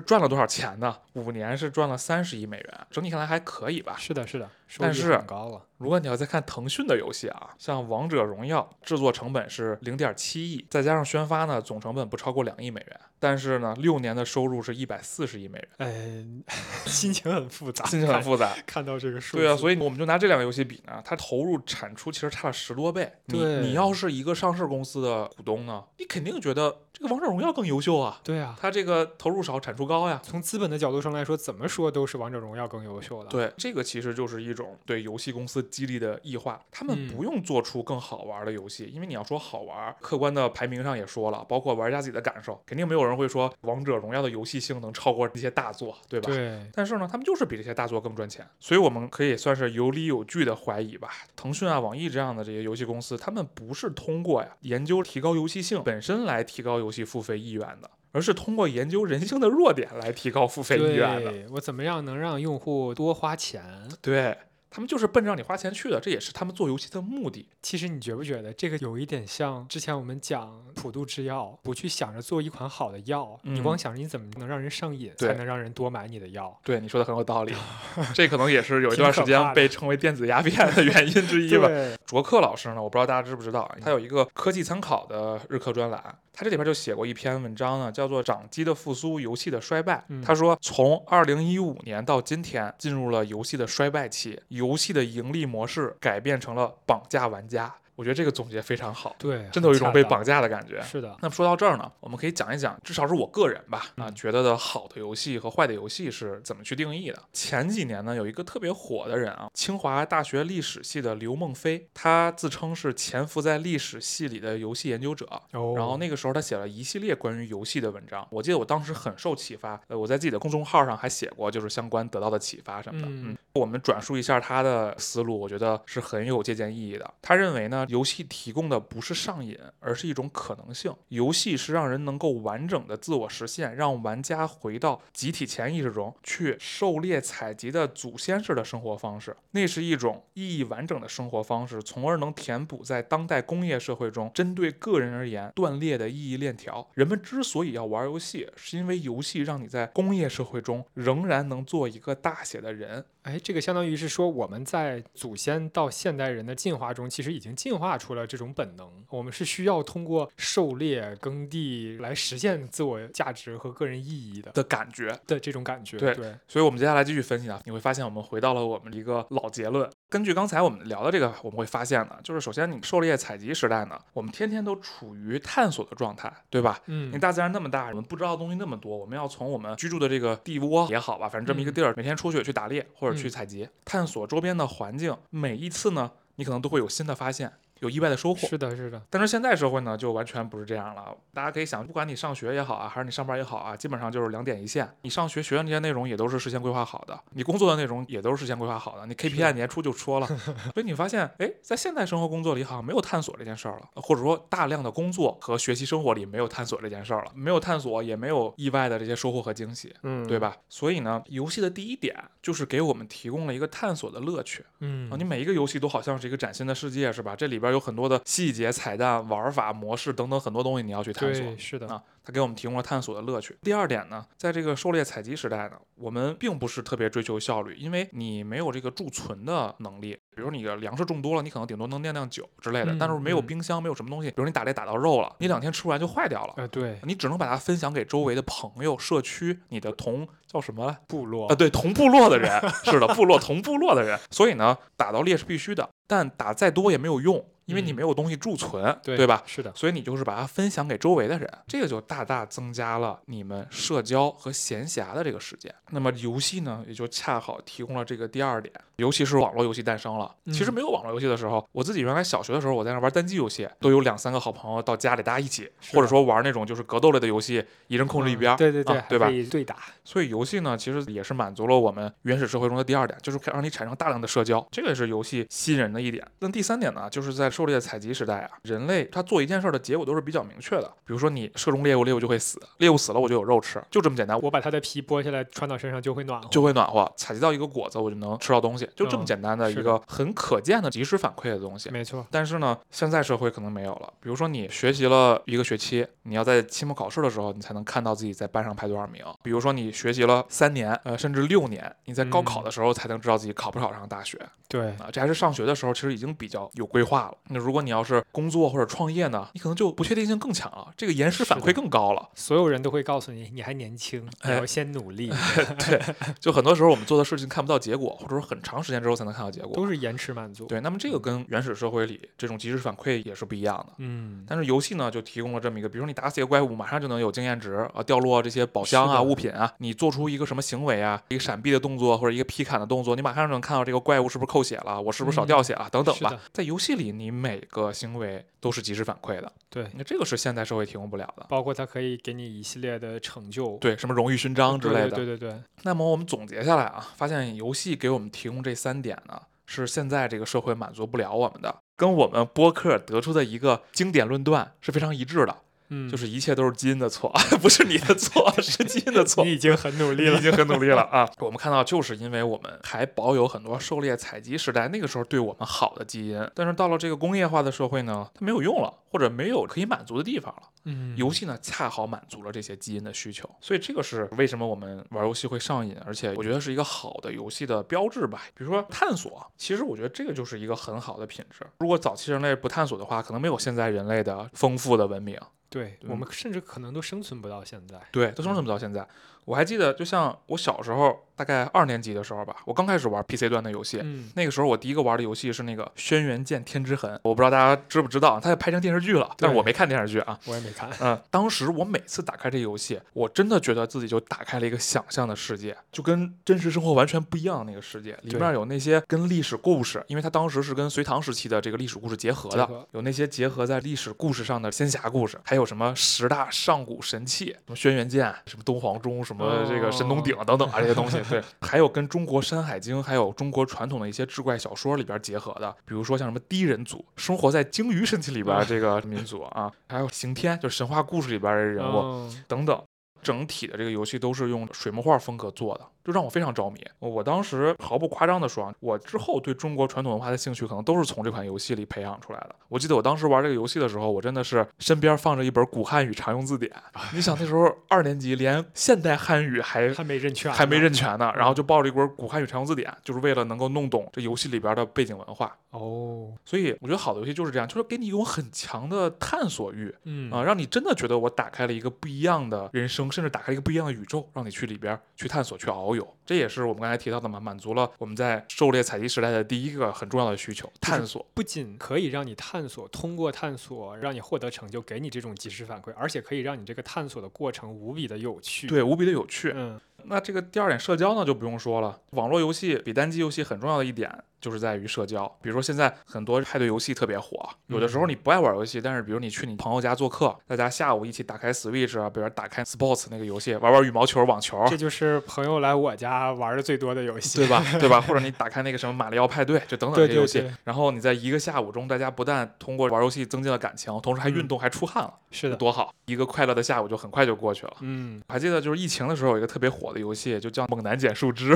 [0.01, 0.95] 赚了多少钱呢？
[1.13, 3.95] 五年是赚了三十亿美元，整体看来还可以吧？
[3.97, 5.61] 是的，是的，但是高了。
[5.77, 12.99] 如果你要再看腾讯的游戏啊，像《王者荣耀》，制作成本是零点七亿，再加上宣发呢，总成本不超过两亿美元。
[13.19, 15.67] 但是呢，六年的收入是一百四十亿美元。
[15.77, 16.25] 哎，
[16.85, 18.55] 心情很复杂，心情很复杂。
[18.67, 23.11] 看到这个数，对啊，所以我们就拿这两个游戏比呢，它投入产出其实差了十多倍。
[23.27, 26.77] 对，你要是一个上市公司的股东呢，你肯定觉得。
[26.97, 28.21] 这个王者荣耀更优秀啊！
[28.23, 30.21] 对啊，它这个投入少，产出高呀。
[30.23, 33.29] 从资本的角度上来说，怎么说都是王者荣耀更优秀的。
[33.29, 36.61] 对，这个其实就是一种对游戏公司激励的异化。
[36.71, 46.31] 他们不用做出更好玩的游戏，因为你要说好玩，客观的排名上也说了，包括玩家自己的感受，肯定没有人会说王者荣耀的游戏性能超过这些大作，对吧？
[46.31, 46.65] 对。
[46.73, 51.09] 但是呢，他们就是比这些大作更赚钱，所以我们可以算是有理有据的怀疑吧。
[51.35, 57.67] 腾讯啊、网易这样的这些游戏公司，他们不是通过呀研究提高游戏性本身来提高游戏付费意愿。
[57.81, 61.33] 的，而是通过研究人性的弱点来提高付费意愿的。
[61.51, 63.63] 我怎么样能让用户多花钱？
[64.01, 64.37] 对。
[64.67, 67.47] 他们就是奔着让你花钱去的，这也是他们做游戏的目的。
[67.61, 76.59] 其实你觉不觉得这个有一点像之前我们讲普渡制药，不去想着做一款好的药，你嗯光想着你怎么能让人上瘾，才能让人多买你的药。
[76.61, 77.53] 对你说的很有道理，
[78.13, 81.69] 这可能也是有一段时间被称为电子鸦片的原因之一吧。
[82.05, 89.95] 卓克老师呢，我不知道大家知不知道啊，他有一个科技参考的日课专栏，他这里边就写过一篇文章呢，叫做《掌机的复苏，游戏的衰败》。
[90.09, 97.73] 嗯他说，从二零一五年到今天，进入了游戏的衰败期，游戏的盈利模式改变成了绑架玩家。
[97.95, 100.81] 我觉得这个总结非常好，对，真的有一种被绑架的感觉。
[100.81, 107.19] 是的，那么说到这儿呢，我们可以讲一讲，至少是我个人吧，啊，嗯觉得的好的游戏和坏的游戏是怎么去定义的。
[107.33, 115.25] 前几年呢，有一个特别火的人啊，清华大学历史系的刘梦飞，他自称是潜伏在历史系里的游戏研究者。
[115.53, 123.07] 哦，然后那个时候他写了一系列关于游戏的文章，我记得我当时很受启发，呃，我在自己的公众号上还写过，就是相关得到的启发什么的。
[123.07, 127.13] 嗯嗯，我们转述一下他的思路，我觉得是很有借鉴意义的。
[127.21, 130.93] 他认为呢，游戏提供的不是上瘾，而是一种可能性。
[131.09, 139.35] 游戏是让人能够完整的自我实现，让玩家回到集体潜意识中去狩猎采集的祖先式的生活方式。
[139.51, 146.87] 那是一种意义完整的生活方式，从而能填补在当代工业社会中针对个人而言断裂的意义链条。
[146.93, 153.05] 人们之所以要玩游戏，是因为游戏让你在工业社会中仍然能做一个大写的人。
[153.25, 158.87] 哎，这个相当于是说，我们在祖先到现代人的进化中，其实已经进化出了这种本能。
[159.09, 165.19] 我们是需要通过狩猎、耕地来实现自我价值和个人意义的的感觉。
[165.25, 165.97] 的这种感觉。
[165.97, 169.89] 对对，所以，我们接下来继续分析啊，你会发现我们回到了我们一个老结论。
[170.07, 176.79] 根据刚才我们聊的这个，我们会发现呢，就是首先你狩猎采集时代呢，我们天天都处于探索的状态，对吧？
[176.85, 185.17] 嗯你嗯，大自然那么大，我们不知道的东西那么多，我们要从我们居住的这个地窝也好吧，反正这么一个地儿，每天出去去打猎或者去嗯采集，探索周边的环境。
[185.29, 187.53] 每一次呢，你可能都会有新的发现，
[187.85, 188.47] 有意外的收获。
[188.47, 191.15] 是的，是的，但是现在社会呢，就完全不是这样了。
[191.33, 194.89] 大家可以想，不管你上学也好啊，还是你上班也好啊，基本上就是两点一线。
[195.01, 199.05] 你上学学的那些内容也都是事先规划好的，你工作的内容也都是事先规划好的。
[199.05, 200.27] 你 KPI 年初就说了，
[200.73, 209.93] 所以你发现，哎，在现代生活工作里好像没有探索这件事儿了，或者说大量的工作和学习生活里没有探索这件事儿了，没有探索，也没有意外的这些收获和惊喜。
[210.03, 210.39] 嗯，对？
[210.39, 210.55] 吧？
[210.69, 214.63] 所以呢，游戏的第一点就是给我们提供了一个探索的乐趣。
[214.79, 217.35] 嗯啊，你每一个游戏都好像是一个崭新的世界，是吧？
[217.35, 222.01] 这里边有很多的细节、彩蛋、玩法、模式等等很多东西你要去探索，是的，啊。
[222.27, 223.55] 它给我们提供了探索的乐趣。
[223.61, 230.17] 第二点呢，在这个狩猎采集时代呢，我们并不是特别追求效率，因为你没有这个贮存的能力。
[230.35, 234.29] 比如你的粮食种多了，你可能顶多能酿酿酒之类的，但是没有冰箱，没有什么东西。
[234.31, 236.55] 比如你打猎打到肉了，你两天吃不完就坏掉了。
[236.57, 240.97] 呃，对，你只能把它分享给周围的朋友、社区、你的同叫什么来？
[241.07, 242.49] 部落啊，对，同部落的人，
[242.85, 244.19] 是的，部落同部落的人。
[244.31, 249.43] 所以呢，打到猎是必须的，但打再多也没有用，因为你嗯没有东西贮存，对吧？？
[249.45, 255.73] 是的，所以你就是把它分享给周围的人，这个就大大增加了你们社交和闲暇的这个时间。
[255.91, 260.33] 那么游戏呢，也就恰好提供了这个第二点，尤其是网络游戏诞生了。
[260.47, 269.31] 其实嗯没有网络游戏的时候，我自己原来小学的时候，我在那玩单机游戏，都有两三个好朋友到家里大家一起，或者说玩那种就是格斗类的游戏，一人控制一嗯边儿，对对对，啊对吧可？
[269.31, 276.25] 以对打，所以游戏呢，其实也是满足了我们原始社会中的第二点，就是可以让你产生大量的社交，这个也是游戏吸引人的一点。
[276.39, 284.39] 那第三点呢，就是在狩猎采集时代啊，人类他做一件事儿的结果都是比较明确的，比如说你射中猎物，猎物就会死，猎物死了我就有肉吃，就这么简单。
[284.41, 291.89] 我把它的皮剥下来穿到身上就会暖和，就会暖和，采集到一个果子，我就能吃到东西，就这么嗯简单的一个很可见的及时反馈的东西。
[291.89, 294.11] 没错，但是呢，现在社会可能没有了。
[294.19, 299.23] 比如说，你学习了一个学期，你要在期末考试的时候，你才能看到自己在班上排多少名。
[299.41, 305.09] 比如说，你学习了三年，呃，甚至六年，你在高考的时候才能知道自己考不考上大学对，啊。
[305.11, 307.37] 这还是上学的时候，其实已经比较有规划了。
[307.49, 312.29] 那如果你要是工作或者创业呢，你可能就不确定性更强了，这个延时反馈更高了。
[312.35, 315.31] 所有人都会告诉你，你还年轻，你哎要先努力，
[315.87, 316.01] 对
[316.39, 319.73] 就很多时候我们做的事情看不到结果，或者说很长时间之后才能看到结果。
[319.75, 320.65] 都是延迟满足。
[320.65, 323.93] 对，那么这个跟原始社会里这种及时反馈也是不一样的。
[323.97, 336.39] 嗯，但是游戏呢，就提供了这么一个，比如说你打死一个怪物，马上就能有经验值啊，掉落这些宝箱啊、物品啊，你做出一个什么行为啊，一个闪避的动作或者一个劈砍的动作，你马上就能看到这个怪物是不是扣血了，我是不是少嗯掉血了、等等吧。
[336.53, 341.45] 在游戏里，你每个行为都是及时反馈的，对，那这个是现代社会提供不了的。
[341.47, 345.11] 包括它可以给你一系列的成就，对，什么荣誉勋章之类的。
[345.11, 355.55] 对对对对， 那么我们总结下来啊，发现游戏给我们提供这三点呢，是现在这个社会满足不了我们的，跟我们播客得出的一个经典论断是非常一致的。
[355.89, 359.43] 嗯，就是一切都是基因的错， 不是你的错，是基因的错。
[359.43, 360.41] 你已经很努力了已。
[360.45, 361.27] 经很努力了啊！
[361.39, 370.69] 我们看到，就是因为我们还保有很多狩猎采集时代那个时候对我们好的基因，但是到了这个工业化的社会呢，它没有用了，或者没有可以满足的地方了。
[370.83, 378.43] 嗯，游戏呢，恰好满足了这些基因的需求，所以这个是为什么我们玩游戏会上瘾，而且我觉得是一个好的游戏的标志吧。
[378.53, 381.65] 比如说探索，其实我觉得这个就是一个很好的品质。
[381.79, 385.35] 如果早期人类不探索的话，可能没有现在人类的丰富的文明。
[385.69, 388.01] 对我们甚至可能都生存不到现在。
[388.11, 389.07] 对，都生存不到现在。
[389.45, 393.99] 我还记得，就像我小时候，大概二年级的时候吧，我刚开始玩 PC 端的游戏。
[394.03, 400.39] 嗯，那个时候我第一个玩的游戏是那个《轩辕剑天之痕》，我不知道大家知不知道，它也拍成电视剧了，但是我没看电视剧啊。
[400.45, 400.89] 我也没看。
[400.99, 408.17] 嗯，当时我每次打开这游戏，我真的觉得自己就打开了一个想象的世界，就跟真实生活完全不一样的那个世界。
[408.23, 421.19] 里面有那些跟历史故事，因为它当时是跟隋唐时期的这个历史故事结合的，合有那些结合在历史故事上的仙侠故事，还有什么十大上古神器，什么轩辕剑，什么东皇钟，什么这个神农鼎等等啊这些东西。
[421.29, 431.97] 对，还有跟中国《山海经》还有中国传统的一些志怪小说里边结合的，比如说像什么低人族，生活在鲸鱼身体里边这个民族啊，还有刑天，就是神话故事里边的人物。
[431.97, 432.81] 哦等等。
[433.25, 436.79] 整体的这个游戏都是用水墨画风格做的，就让我非常着迷。
[436.99, 442.55] 我当时毫不夸张的说，我之后对中国传统文化的兴趣可能都是从这款游戏里培养出来的。
[442.69, 446.71] 我记得我当时玩这个游戏的时候，我真的是身边放着一本古汉语常用字典。
[447.11, 455.57] 你想那时候二年级，连现代汉语还还没认全呢，还没认全呢，然后就抱着一本古汉语常用字典，就是为了能够弄懂这游戏里边的背景文化。
[455.71, 459.93] 哦，所以我觉得好的游戏就是这样，就是给你一种很强的探索欲。
[460.03, 466.17] 嗯啊，让你真的觉得我打开了一个不一样的人生，甚至打开一个不一样的宇宙，让你去里边去探索、去遨游。
[466.25, 471.25] 这也是我们刚才提到的嘛，满足了我们在狩猎采集时代的第一个很重要的需求——探索。
[471.33, 479.53] 不仅可以让你探索，通过探索让你获得成就，给你这种及时反馈，而且可以让你这个探索的过程无比的有趣。，对，无比的有趣。
[479.55, 481.99] 嗯，那这个第二点，社交呢就不用说了。
[482.11, 485.27] 网络游戏比单机游戏很重要的一点就是在于社交。
[485.41, 497.63] 比如说现在很多派对游戏特别火，有的时候你不爱玩游戏，但是比如你去你朋友家做客，大家下午一起打开 Switch 啊，比如打开 Sports 那个游戏，玩玩羽毛球、网球，这就是朋友来我家玩的最多的游戏，对吧？
[497.79, 498.01] 对吧？
[498.01, 505.93] 或者你打开那个什么马里奥派对，就等等对这些游戏，对对然后你在一个下午中，大家不但通过玩游戏增进了感情，同时还运动还出汗了，是的，多好！
[506.05, 507.73] 一个快乐的下午就很快就过去了。
[507.81, 511.53] 嗯，我还记得就是疫情的时候有一个特别火的游戏，就叫《猛男捡树枝》。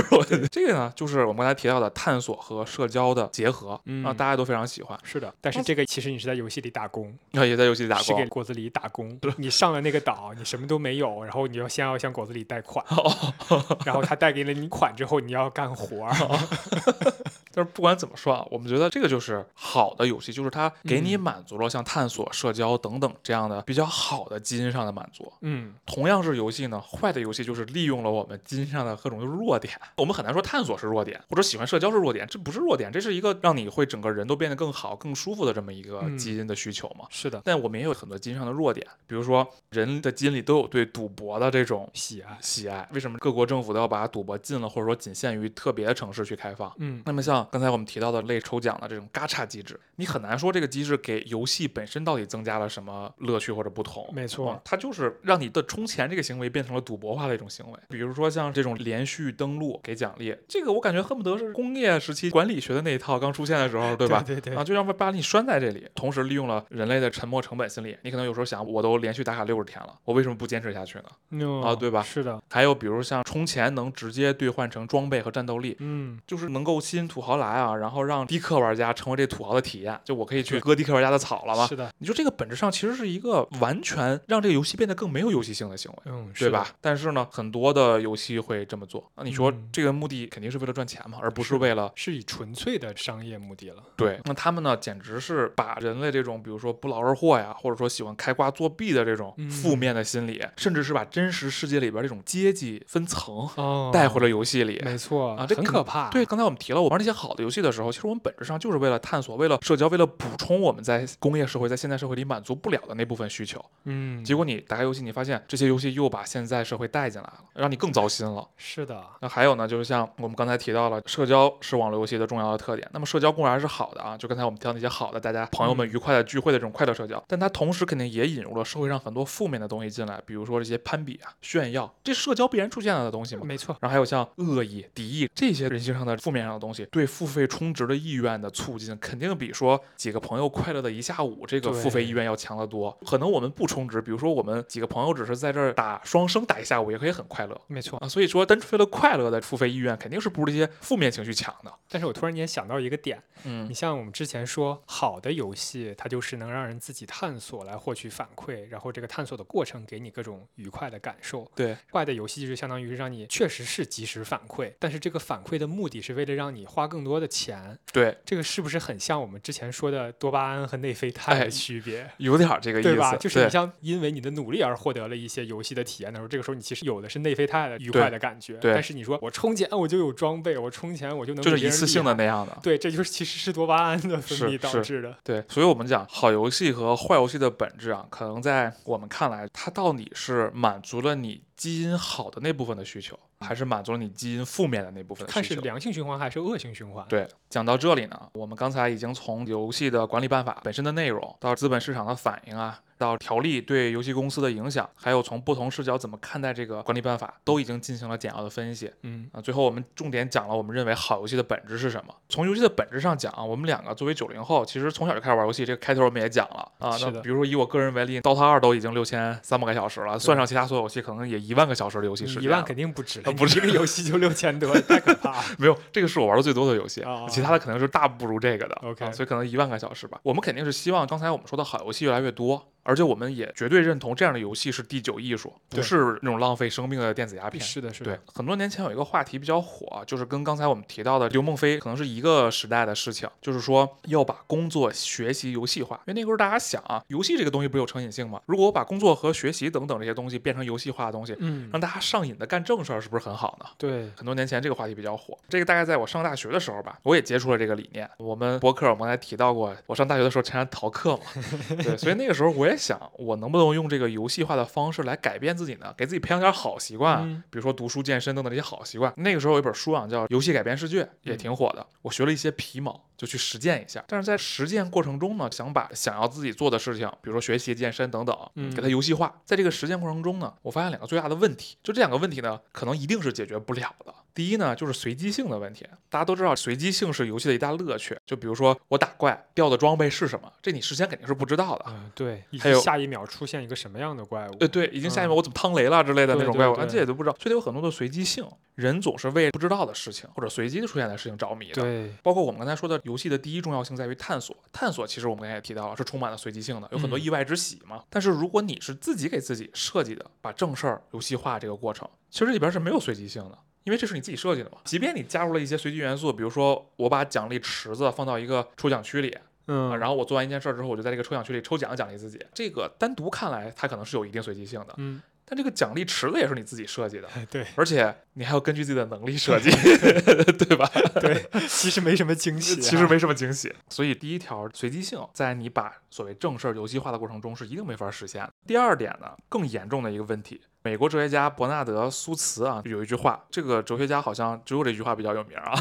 [0.52, 4.98] 这个呢，就是我们刚才提到的探索和社交的结合，嗯啊，大家都非常喜欢。
[5.04, 5.34] 是的。
[5.39, 8.26] 但是这个其实你是在游戏里打工，啊，也在游戏里打工是给。
[8.30, 9.19] 果子狸打工。
[9.38, 12.84] 你上了那个岛，你什么都没有，然后你要先要向果子狸贷款，
[13.86, 16.13] 然后他贷给了你款之后，你要干活儿。
[17.53, 25.31] 但是不管怎么说啊，我们觉得这个就是好的游戏，就是它给你嗯满足了像探索、社交等等这样的比较好的基因上的满足。
[25.41, 29.73] 嗯，同样是游戏呢，坏的游戏就是利用了我们基因上的各种弱点。
[29.97, 37.05] 我们很难说探索是弱点，或者喜欢社交是弱点，这不是弱点，这是一个让你会整个人都变得更好、更舒服的这么一个嗯基因的需求嘛。
[37.09, 42.38] 是的，但我们也有很多基因上的弱点，比如说人的基因里都有对赌博的这种喜爱。
[42.41, 42.88] 喜爱。
[42.93, 46.71] 为什么各国政府都要把赌博禁了，或者说仅限于特别的城市去开放？
[46.77, 54.08] 嗯，那么像刚才我们提到的类抽奖的这种嘎嚓机制，你很难说这个机制给游戏本身到底增加了什么乐趣或者不同。
[54.13, 57.80] 没错嗯它就是让你的充钱这个行为变成了赌博化的一种行为。
[57.89, 64.23] 比如说像这种连续登录给奖励，这个我感觉恨不得是工业时期管理学的那一套刚出现的时候，对吧？
[64.25, 67.97] 对对啊，就要么把你拴在这里，同时利用了人类的沉没成本心理。
[68.04, 71.06] 你可能有时候想，我都连续打卡六十天了，我为什么不坚持下去呢？
[71.32, 79.99] 嗯啊对吧是的，还有比如像充钱能直接兑换成装备和战斗力，嗯，就是能够吸引土豪来啊，然后让低氪玩家成为这土豪的体验。
[80.03, 81.67] 就我可以去割低氪玩家的草了嘛？
[81.67, 85.97] 是的，你说这个本质上其实是一个完全让这个游戏变得更没有游戏性的行为。
[86.05, 86.67] 嗯，对吧？？
[86.81, 89.09] 但是呢，很多的游戏会这么做。
[89.15, 93.83] 那你说嗯这个目的肯定是为了赚钱嘛，而不是为了是以纯粹的商业目的了。
[93.95, 94.19] 对。
[94.25, 104.81] 那他们呢，简直是把人类这种比如说不劳而获呀，或者说喜欢开挂作弊的这种嗯负面的心理，甚至是把真实世界里边这种阶级分层哦带回了游戏里。
[104.83, 106.09] 没错啊这很可怕。
[106.09, 113.63] 对，刚才我们提了，我玩那些好的游戏的时候，其实我们本质上就是为了探索、为了社交、为了补充我们在工业社会、在现代社会里满足不了的那部分需求。
[113.84, 118.47] 嗯，结果你打开游戏，你发现这些游戏又把现在社会带进来了，让你更更糟心了。
[118.55, 122.88] 是的，那还有呢，就是像我们刚才提到了，社交是网络游戏的重要的特点。
[122.93, 133.41] 那么社交固然是好的啊，就刚才我们提到那些好的，大家朋友们愉快的聚会的这种快乐社交，但它同时肯定也引入了社会上很多负面的东西进来，比如说这些攀比啊、炫耀，这社交必然出现的东西嘛。
[133.43, 142.95] 没错，然后还有像恶意、敌意这些人性上的负面上的东西，对付费充值的意愿的促进，肯定比说几个朋友快乐的一下午这个付费意愿要强得多。
[143.06, 147.60] 可能我们不充值，比如说我们几个朋友只是在这儿打双生打一下午，也可以很快乐。
[147.67, 151.74] 没错啊，所以说单纯为了快乐的付费意愿，肯定是不如这些负面情绪强的。
[151.89, 161.50] 但是我突然间想到一个点，嗯你像我们之前说，好的游戏它就是能让人自己探索来获取反馈，然后这个探索的过程给你各种愉快的感受。
[161.56, 167.77] 对，坏的游戏就是相当于是让你确实是及时反馈，但是这个反馈的目的是为了让你花更多的钱。
[167.91, 172.09] 对，这个是不是很像我们之前说的多巴胺和内啡肽区别？
[172.17, 173.15] 有点这个意思，对吧？
[173.15, 178.53] 就是你像因为你的努力而获得了一些游戏的体验的时候，这个时候你其实有的是内啡肽的愉快的感觉。
[178.55, 182.57] 对但是你说我充钱我就有装备，我充钱我就能就是一次性的那样的。
[182.62, 185.15] 对，这就是其实是多巴胺的分泌导致的。
[185.23, 195.56] 对，所以我们讲好游戏和坏游戏的本质啊，可能在我们看来，它到底是满足了你基因好的那部分的需求，还是满足了你基因负面的那部分的看是？
[195.56, 197.06] 良性循环还是恶性循环？
[197.10, 208.89] 对，讲到这里呢，我们刚才已经从游戏的管理办法本身的内容，到资本市场的反应啊，到条例对游戏公司的影响，还有从不同视角怎么看待这个管理办法，都已经进行了简要的分析。
[209.02, 212.15] 嗯，啊，最后我们重点讲了我们认为好游戏的本质是什么。
[212.30, 216.95] 从游戏的本质上讲啊，我们两个作为九零后，其实从小就开始玩游戏，这个开头我们也讲了啊。
[217.02, 222.43] 那比如说以我个人为例，《DOTA 二》都已经六千三百个小时了，算上其他所有游戏，可能也一万个小时的游戏时间。
[222.43, 225.43] 一万肯定不止了，啊不是一个游戏就六千多， 太可怕了。
[225.57, 228.75] 没有，这个是我玩的最多的游戏，哦其他的可能是大不如这个的。
[228.83, 230.19] OK 啊所以可能一万个小时吧。
[230.23, 237.63] 我们肯定是希望刚才我们说的好游戏越来越多，而且我们也绝对认同这样的游戏是第九艺术，不是那种浪费生命的电子鸦片。
[237.63, 245.95] 是的，是的对的，，很多年前有一个话题比较火，就是跟刚才我们提到的刘梦飞可能是一个时代的事情，就是说要把工作、学习游戏化。
[246.07, 248.41] 因为那个时候大家想啊，游戏这个东西不是有成瘾性吗？
[248.45, 253.65] 如果我把工作和学习等等这些东西变成游戏化的东西，嗯，让大家上瘾的干正事儿，是不是很好呢？
[253.77, 258.09] 对，很多年前这个话题比较火，这个大概在我上大学的时候吧，我也接触了这个理念。
[258.17, 261.23] 我们博客我们刚才提到过，我上大学的时候常常逃课嘛，
[261.83, 265.93] 对，所以那个时候我也想，我能不能用这个游戏化的方式来改变自己呢？
[265.97, 269.13] 给自己培养点好习惯，嗯比如说读书、健身等等这些好习惯。
[269.17, 271.86] 那个时候有一本书啊，叫《游戏改变世界》，也嗯挺火的。
[272.01, 274.03] 我学了一些皮毛，就去实践一下。
[274.08, 279.41] 但是在实践过程中呢，想把想要自己做的事情，比如说学习、健身等等，嗯给它游戏化。
[279.45, 284.13] 在这个实践过程中呢，我发现两个最大的问题，就这两个问题呢，可能一定是解决不了的。
[284.34, 285.86] 第一呢，就是随机性的问题。
[286.08, 288.17] 大家都知道，随机性是游戏的一大乐趣。
[288.25, 291.86] 就比如说我打怪掉的装备是什么，这你事先肯定是不知道的。
[291.89, 294.58] 嗯，对，以还有及下一秒出现一个什么样的怪物？
[294.60, 298.45] 呃，对，已经下一嗯秒我怎么趟雷了之类的那种怪物，啊，对这也都不知道，所以有很多的随机性。
[298.76, 301.82] 人总是为不知道的事情或者随机的出现的事情着迷的。
[301.82, 304.56] 对，包括我们刚才说的，游戏的第一重要性在于探索。
[304.72, 308.02] 探索其实我们刚才也提到了，是充满了随机性的，有很多嗯意外之喜嘛。
[308.10, 313.58] 但是如果你是自己给自己设计的，把正事儿游戏化这个过程，其实这里边是没有随机性的。
[313.84, 319.36] 因为这是你自己设计的嘛，即便你加入了一些随机元素，比如说我把奖励池子放到一个抽奖区里，
[319.73, 329.71] 啊，嗯，然后我做完一件事儿之后，我就在这个抽奖区里抽奖奖励自己，这个单独看来它可能是有一定随机性的，嗯，但这个奖励池子也是你自己设计的，对而且你还要根据自己的能力设计，
[330.63, 330.88] 对吧？
[331.19, 333.73] 对，其实没什么惊喜啊，其实没什么惊喜。
[333.89, 338.53] 所以第一条随机性，在你把所谓正事儿游戏化的过程中是一定没法实现的。
[338.67, 345.73] 第二点呢，更严重的一个问题，美国哲学家伯纳德·苏茨啊有一句话，这个哲学家好像只有这句话比较有名啊，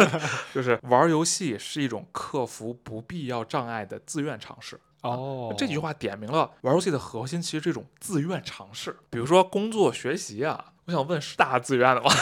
[0.52, 4.78] 就是玩游戏是一种克服不必要障碍的自愿尝试。
[5.04, 8.96] 哦，这句话点明了玩游戏的核心其实是一种自愿尝试。
[9.10, 12.10] 比如说工作、学习啊，我想问是大家自愿的吗？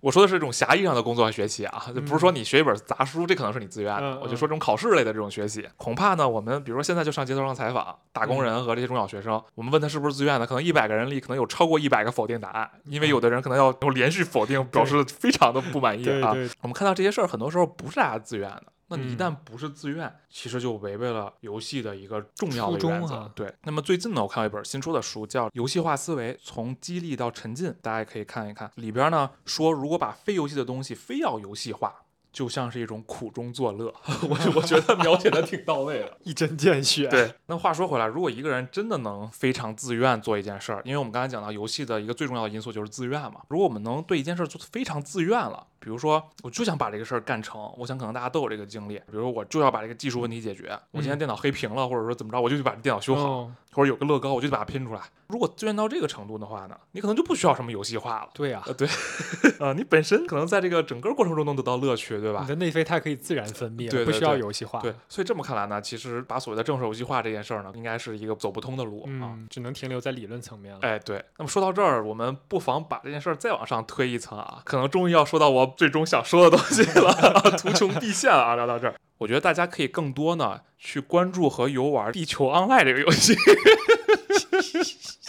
[0.00, 4.14] 我说的是这种狭义上的工作和学习啊，就不是说你学一本杂书，这可能是你自愿的。
[4.14, 16.34] 嗯我就说这种考试类的这种学习，恐怕呢，我们比如说现在就上街头上采访打工人和这些中小学生，我们问他是不是自愿的，可能一百个人里可能有超过一百个否定答案，因为有的人可能要用连续否定表示非常的不满意啊。
[16.62, 18.64] 我们看到这些事儿，很多时候不是大家自愿的。
[18.90, 23.14] 那你一嗯旦不是自愿，其实就违背了游戏的一个重要的原则。
[23.14, 28.70] 啊对，那么最近呢，我看到一本新出的书，叫《游戏化思维：从激励到沉浸》，大家也可以看一看。
[28.74, 31.94] 里边呢说，如果把非游戏的东西非要游戏化，
[32.32, 33.92] 就像是一种苦中作乐。
[34.28, 36.16] 我我觉得描写的挺到位的。
[36.24, 37.08] 一针见血。
[37.08, 43.40] 对，那话说回来，如果一个人真的能非常自愿做一件事儿，因为我们刚才讲到游戏的一个最重要的因素就是自愿嘛。
[43.48, 55.00] 如果我们能对一件事儿做非常自愿了，比如说我就想把这个事儿干成，我想可能大家都有这个经历，比如说我就要把这个技术问题解决，我今天电脑黑屏了，或者说怎么着，我就去把这电脑修好，哦或者有个乐高，我就把它拼出来。
[55.28, 58.28] 如果自愿到这个程度的话呢，你可能就不需要什么游戏化了。
[58.34, 58.88] 对呀、呃，对，
[59.60, 62.48] 呃，你本身可能在这个整个过程中能得到乐趣，对吧你？
[62.48, 64.80] 的内啡肽可以自然分泌了，对对不需要对游戏化。
[64.80, 69.06] 对，所以这么看来呢，其实把所谓的正式游戏化这件事儿呢，应该是一个走不通的路啊。
[69.08, 70.80] 嗯，只能停留在理论层面了。
[70.82, 71.24] 哎，对。
[71.38, 77.12] 那么说到这儿，我们不妨把这件事儿再往上推一层啊，可能终于要说到我最终想说的东西了，
[77.58, 78.54] 图穷匕见啊。
[78.54, 83.34] 聊到这儿，我觉得大家可以更多呢去关注和游玩《地球 Online》这个游戏。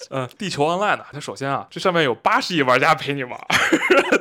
[0.09, 3.39] 嗯， 地球 Online 呢，它首先啊，这上面有八十亿玩家陪你玩，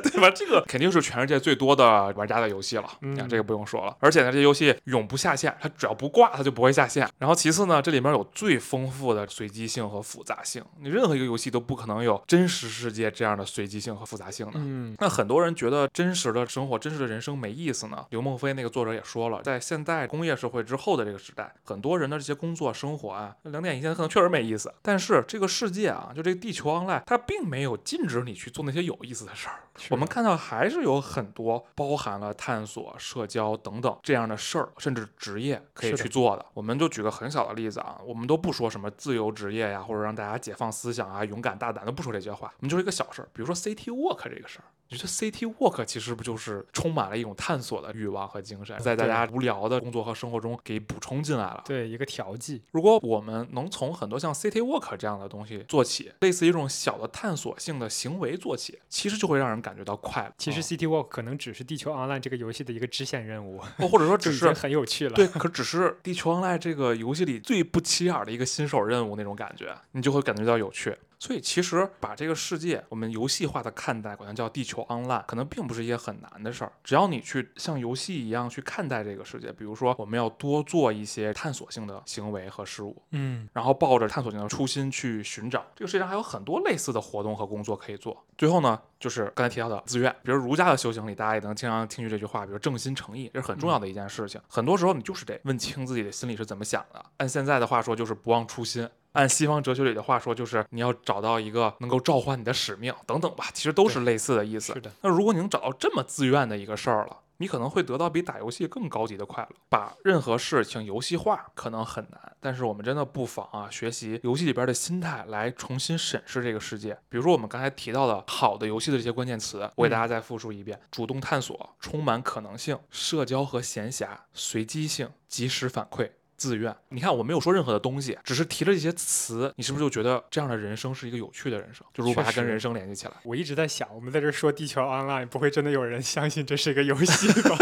[0.21, 0.29] 吧？
[0.35, 3.95] 这个肯定是全世界最多的玩家的游戏了，嗯啊，这个不用说了。
[3.99, 7.07] 而且呢，这游戏永不下线，它只要不挂，它就不会下线。
[7.17, 14.53] 然后其次呢，这里面有最丰富的随机性和复杂性，你任何一个游戏都不可能有真实世界这样的随机性和复杂性的。
[14.55, 18.05] 嗯，那很多人觉得真实的生活、真实的人生没意思呢。
[18.09, 24.73] 刘梦飞那个作者也说了，在现代工业社会之后的这个时代，很多人的这些工作生活啊，两点一线可能确实没意思。
[24.81, 29.55] 但是这个世界啊，就这个地球 online，它并没有禁止你去做那些有意思的事儿。
[29.89, 36.45] 我们看到还是有很多包含了探索、社交等等这样的事儿，甚至职业可以去做的。
[36.53, 42.51] 我们就举个很小的例子啊，我们都不说什么自由职业呀，或者让大家解放思想啊、勇敢大胆，都不说这些话。
[42.57, 44.65] 我们就是一个小事儿，比如说 City Walk 这个事儿。
[44.91, 51.63] 你觉得 City Walk 其实不就是充满了一种探索的欲望和精神，在大家无聊的工作和生活中给补充进来了。
[51.65, 52.61] 对，一个调剂。
[52.71, 60.33] 如果我们能从很多像 City Walk 这样的东西做起，类似于一种小的探索性的行为做起，其实就会让人感觉到快乐。
[60.37, 65.15] 其实啊 City Walk 可能只是地球 Online 这个游戏的一个支线任务，哦或者说 只是很有趣了。
[65.15, 70.93] 对，可只是地球 Online 这个游戏里最不起眼的一个新手任务那种感觉，你就会感觉到有趣。
[71.21, 76.71] 所以其实把这个世界我们游戏化的看待，管它叫地球 online，可能并不是一件很难的事儿。
[76.83, 85.63] 只要你去像游戏一样去看待这个世界，比如说我们要多做一些探索性的行为和事物，嗯，然后抱着探索性的初心去寻找。
[85.75, 88.25] 这个世界上还有很多类似的活动和工作可以做。
[88.35, 94.41] 最后呢，就是刚才提到的自愿，比如儒家的修行里，大家也能经常听去这句话，比如正心诚意，这是很重要的一件事情。
[94.47, 97.05] 很多时候你就是得问清自己的心里是怎么想的。
[97.17, 98.89] 按现在的话说，就是不忘初心。
[99.13, 104.81] 按西方哲学里的话说，就是你要找到一个能够召唤你的使命，等等吧，其实都是类似的意思是。
[104.81, 109.55] 的，那如果你能找到这么自愿的一个事儿了，你可能会得到比打游戏更高级的快乐。
[109.67, 116.97] 把任何事情游戏化可能很难，但是我们真的不妨啊，学习游戏里边的心态来重新审视这个世界。
[117.09, 126.11] 比如说我们刚才提到的好的游戏的这些关键词，我给大家再复述一遍：主动探索、充满可能性、社交和闲暇、随机性、及时反馈。
[126.41, 131.85] 自愿，你看我没有说任何的东西，只是提了一些词，你是不是就觉得这样的人生是一个有趣的人生？
[131.93, 137.55] 就如果把它跟人生联系起来，我一直在想，我们在这说地球 Online，不会真的有人相信这是一个游戏吧？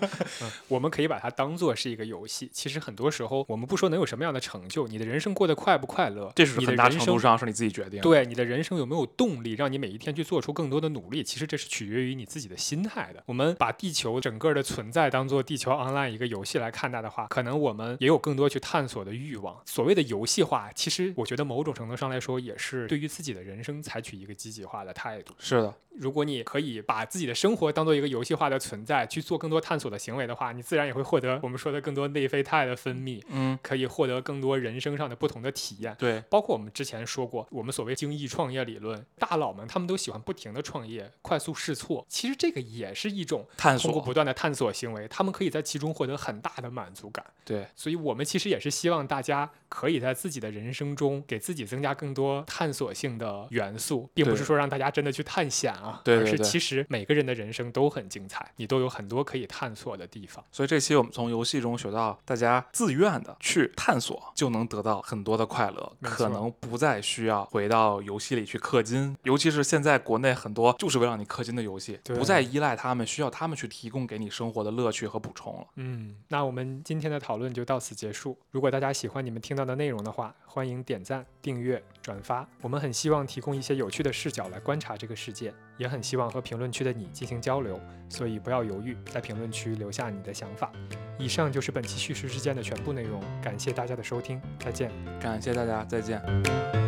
[0.68, 2.48] 我们可以把它当做是一个游戏。
[2.50, 8.00] 其实很多时候，我们不说能有什么样的成就，你的人生过得快不快乐，这是你的很大程度上是你自己决定的。
[8.00, 11.22] 对你的人生有没有动力，让你每一天去做出更多的努力？
[11.22, 13.22] 其实这是取决于你自己的心态的。
[13.26, 19.60] 我们把地球整个的存在当做地球 online 一个游戏来看待的话，可能我们也有更多去探索的欲望。
[19.64, 25.34] 所谓的游戏化，其实我觉得某种程度上来说，也是对于自己的人生采取一个积极化的态度。
[25.38, 35.94] 是的，如果你可以把自己的生活当做一个游戏化的存在，去做更多探索的行为的话，你自然也会获得我们说的更多内啡肽的分泌，嗯，可以获得更多人生上的不同的体验。
[35.98, 42.06] 对，包括我们之前说过，我们所谓精益创业理论，大佬们他们都喜欢不停的创业，快速试错。
[42.08, 47.24] 其实这个也是一种探通过索，不断的探索行为，他们可以在其中获得很大的满足感。
[47.44, 60.44] 对，所以我们其实也是希望大家可以在自己的人生中给自己增加更多探索性的元素，并不是说让大家真的去探险啊，对对对而是其实每个人的人生都很精彩，你都有很多可以探索的地方。
[60.52, 69.16] 所以这期我们从游戏中学到，大家自愿的去探索，就能得到很多的快乐，可能不再需要回到游戏里去氪金。
[69.22, 75.66] 尤其是现在国内很多就是为了你氪金的游戏，不再依赖他们，需要他们去提供给你生活的乐趣和补充了。
[75.76, 78.36] 嗯，那我们今天的讨论就到此结束。
[78.50, 82.44] 如果大家喜欢你们听到的内容的话，欢迎点赞、订阅、转发。
[82.62, 87.80] 我们很希望提供一些有趣的视角来观察这个世界，也很希望和评论区的你进行交流。
[88.08, 90.72] 所以不要犹豫，在评论区留下你的想法。
[91.16, 94.90] 以上就是本期叙事之间的全部内容，感谢大家的收听，再见。
[95.20, 96.79] 感谢大家，再见。